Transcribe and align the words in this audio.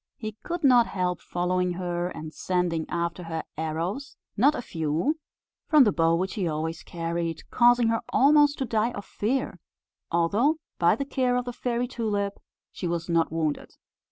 He 0.17 0.31
could 0.43 0.63
not 0.63 0.87
help 0.87 1.21
following 1.21 1.73
her, 1.73 2.07
and 2.09 2.33
sending 2.33 2.89
after 2.89 3.21
her 3.21 3.43
arrows, 3.55 4.17
not 4.35 4.55
a 4.55 4.61
few, 4.63 5.19
from 5.67 5.83
the 5.83 5.91
bow 5.91 6.15
which 6.15 6.33
he 6.33 6.47
always 6.47 6.81
carried, 6.81 7.43
causing 7.51 7.89
her 7.89 8.01
almost 8.09 8.57
to 8.57 8.65
die 8.65 8.93
of 8.93 9.05
fear; 9.05 9.59
although, 10.11 10.55
by 10.79 10.95
the 10.95 11.05
care 11.05 11.35
of 11.35 11.45
the 11.45 11.53
Fairy 11.53 11.87
Tulip, 11.87 12.39
she 12.71 12.87
was 12.87 13.09
not 13.09 13.31
wounded. 13.31 13.75